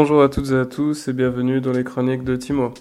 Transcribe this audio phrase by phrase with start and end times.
[0.00, 2.72] Bonjour à toutes et à tous et bienvenue dans les chroniques de Timo.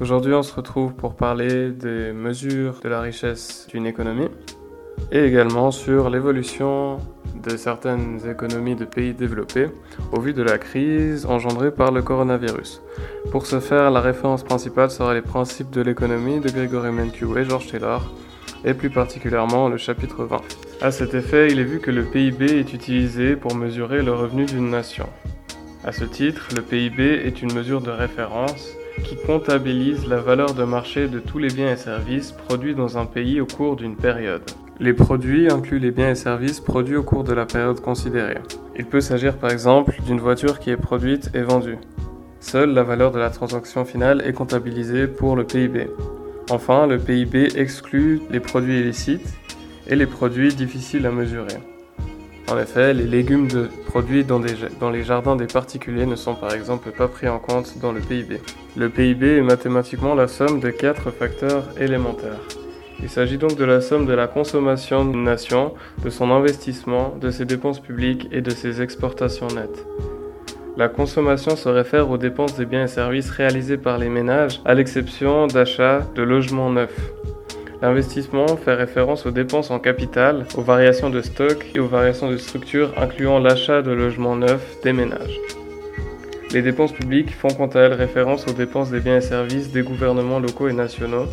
[0.00, 4.30] Aujourd'hui on se retrouve pour parler des mesures de la richesse d'une économie
[5.10, 6.96] et également sur l'évolution
[7.44, 9.68] de certaines économies de pays développés
[10.12, 12.80] au vu de la crise engendrée par le coronavirus.
[13.30, 17.44] Pour ce faire, la référence principale sera les principes de l'économie de Gregory Mankiw et
[17.44, 18.10] George Taylor,
[18.64, 20.40] et plus particulièrement le chapitre 20.
[20.80, 24.46] À cet effet, il est vu que le PIB est utilisé pour mesurer le revenu
[24.46, 25.06] d'une nation.
[25.84, 30.62] À ce titre, le PIB est une mesure de référence qui comptabilise la valeur de
[30.62, 34.42] marché de tous les biens et services produits dans un pays au cours d'une période.
[34.78, 38.38] Les produits incluent les biens et services produits au cours de la période considérée.
[38.76, 41.78] Il peut s'agir par exemple d'une voiture qui est produite et vendue.
[42.38, 45.88] Seule la valeur de la transaction finale est comptabilisée pour le PIB.
[46.50, 49.34] Enfin, le PIB exclut les produits illicites
[49.88, 51.58] et les produits difficiles à mesurer.
[52.48, 54.40] En effet, les légumes de produits dans,
[54.80, 58.00] dans, les jardins des particuliers ne sont par exemple pas pris en compte dans le
[58.00, 58.40] PIB.
[58.76, 62.40] Le PIB est mathématiquement la somme de quatre facteurs élémentaires.
[63.02, 67.30] Il s'agit donc de la somme de la consommation d'une nation, de son investissement, de
[67.30, 69.86] ses dépenses publiques et de ses exportations nettes.
[70.76, 74.74] La consommation se réfère aux dépenses des biens et services réalisés par les ménages, à
[74.74, 77.12] l'exception d'achats de logements neufs.
[77.82, 82.36] L'investissement fait référence aux dépenses en capital, aux variations de stock et aux variations de
[82.36, 85.40] structure incluant l'achat de logements neufs des ménages.
[86.52, 89.82] Les dépenses publiques font quant à elles référence aux dépenses des biens et services des
[89.82, 91.26] gouvernements locaux et nationaux,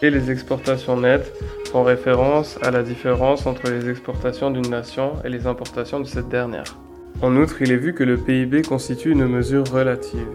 [0.00, 1.32] et les exportations nettes
[1.72, 6.28] font référence à la différence entre les exportations d'une nation et les importations de cette
[6.28, 6.78] dernière.
[7.22, 10.28] En outre, il est vu que le PIB constitue une mesure relative.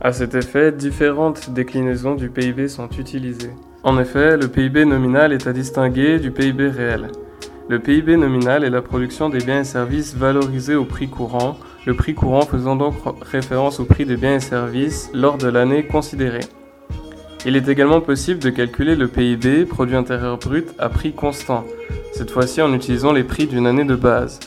[0.00, 3.52] À cet effet, différentes déclinaisons du PIB sont utilisées.
[3.82, 7.08] En effet, le PIB nominal est à distinguer du PIB réel.
[7.68, 11.94] Le PIB nominal est la production des biens et services valorisés au prix courant, le
[11.94, 16.44] prix courant faisant donc référence au prix des biens et services lors de l'année considérée.
[17.46, 21.64] Il est également possible de calculer le PIB, produit intérieur brut, à prix constant,
[22.12, 24.40] cette fois-ci en utilisant les prix d'une année de base.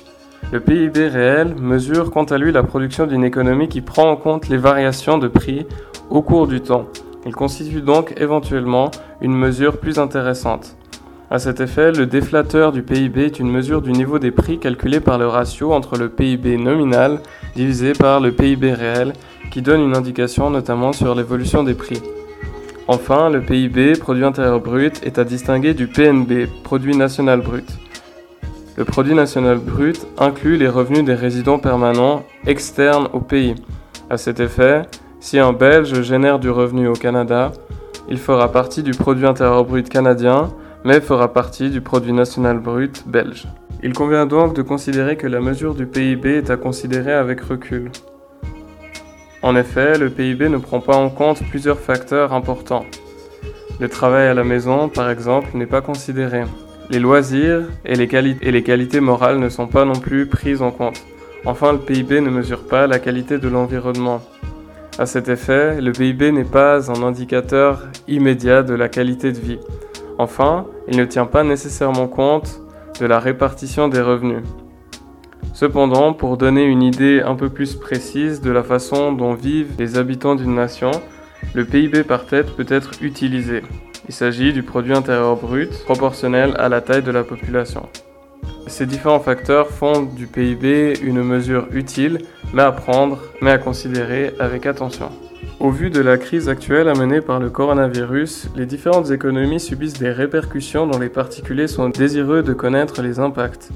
[0.50, 4.48] Le PIB réel mesure quant à lui la production d'une économie qui prend en compte
[4.48, 5.66] les variations de prix
[6.10, 6.88] au cours du temps.
[7.26, 10.78] Il constitue donc éventuellement une mesure plus intéressante.
[11.30, 15.02] À cet effet, le déflateur du PIB est une mesure du niveau des prix calculé
[15.02, 17.20] par le ratio entre le PIB nominal
[17.54, 19.12] divisé par le PIB réel
[19.52, 22.02] qui donne une indication notamment sur l'évolution des prix.
[22.88, 27.70] Enfin, le PIB, produit intérieur brut, est à distinguer du PNB, produit national brut.
[28.78, 33.56] Le produit national brut inclut les revenus des résidents permanents externes au pays.
[34.08, 34.84] À cet effet,
[35.20, 37.52] si un Belge génère du revenu au Canada,
[38.08, 40.54] il fera partie du produit intérieur brut canadien,
[40.86, 43.48] mais fera partie du produit national brut belge.
[43.82, 47.92] Il convient donc de considérer que la mesure du PIB est à considérer avec recul.
[49.42, 52.86] En effet, le PIB ne prend pas en compte plusieurs facteurs importants.
[53.80, 56.44] Le travail à la maison, par exemple, n'est pas considéré.
[56.90, 61.04] Les loisirs et les, qualités morales ne sont pas non plus prises en compte.
[61.46, 64.22] Enfin, le PIB ne mesure pas la qualité de l'environnement.
[64.98, 69.60] À cet effet, le PIB n'est pas un indicateur immédiat de la qualité de vie.
[70.18, 72.62] Enfin, il ne tient pas nécessairement compte
[73.02, 74.44] de la répartition des revenus.
[75.54, 79.98] Cependant, pour donner une idée un peu plus précise de la façon dont vivent les
[79.98, 80.92] habitants d'une nation,
[81.54, 83.62] le PIB par tête peut être utilisé.
[84.10, 87.90] Il s'agit du produit intérieur brut proportionnel à la taille de la population.
[88.68, 92.20] Ces différents facteurs font du PIB une mesure utile,
[92.54, 95.10] mais à prendre, mais à considérer avec attention.
[95.60, 100.12] Au vu de la crise actuelle amenée par le coronavirus, les différentes économies subissent des
[100.12, 103.72] répercussions dont les particuliers sont désireux de connaître les impacts.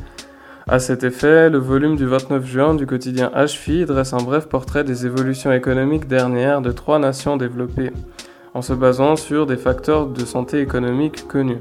[0.68, 4.84] À cet effet, le volume du 29 juin du quotidien HFI dresse un bref portrait
[4.84, 7.91] des évolutions économiques dernières de trois nations développées,
[8.53, 11.59] en se basant sur des facteurs de santé économique connus.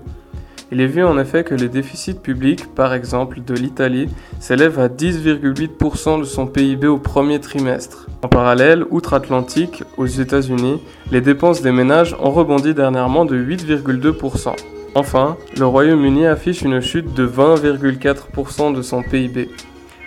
[0.73, 4.89] Il est vu en effet que les déficits publics, par exemple de l'Italie, s'élèvent à
[4.89, 8.07] 10,8% de son PIB au premier trimestre.
[8.23, 10.81] En parallèle, outre-Atlantique, aux États-Unis,
[11.11, 14.55] les dépenses des ménages ont rebondi dernièrement de 8,2%.
[14.95, 19.49] Enfin, le Royaume-Uni affiche une chute de 20,4% de son PIB.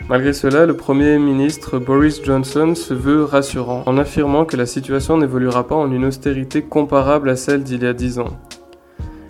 [0.10, 5.18] Malgré cela, le Premier ministre Boris Johnson se veut rassurant en affirmant que la situation
[5.18, 8.38] n'évoluera pas en une austérité comparable à celle d'il y a 10 ans.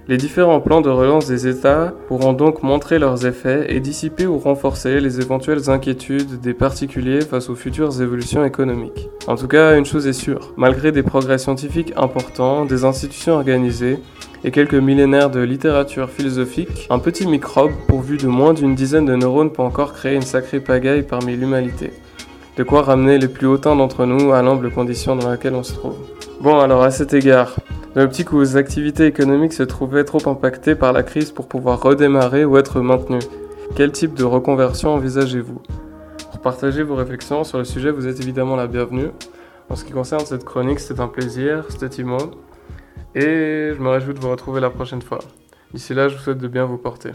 [0.07, 4.39] Les différents plans de relance des États pourront donc montrer leurs effets et dissiper ou
[4.39, 9.07] renforcer les éventuelles inquiétudes des particuliers face aux futures évolutions économiques.
[9.27, 13.99] En tout cas, une chose est sûre, malgré des progrès scientifiques importants, des institutions organisées
[14.43, 19.15] et quelques millénaires de littérature philosophique, un petit microbe pourvu de moins d'une dizaine de
[19.15, 21.91] neurones peut encore créer une sacrée pagaille parmi l'humanité.
[22.57, 25.73] de quoi ramener les plus hautains d'entre nous à l'humble condition dans laquelle on se
[25.73, 25.95] trouve.
[26.39, 27.55] Bon, alors à cet égard,
[27.95, 31.81] dans l'optique où vos activités économiques se trouvaient trop impactées par la crise pour pouvoir
[31.81, 33.19] redémarrer ou être maintenues,
[33.75, 35.61] quel type de reconversion envisagez-vous?
[36.31, 39.09] Pour partager vos réflexions sur le sujet, vous êtes évidemment la bienvenue.
[39.69, 42.17] En ce qui concerne cette chronique, c'était un plaisir, c'était Timo,
[43.15, 45.19] et je me réjouis de vous retrouver la prochaine fois.
[45.73, 47.11] D'ici là, je vous souhaite de bien vous porter.